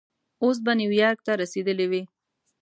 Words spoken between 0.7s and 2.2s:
نیویارک ته رسېدلی وې.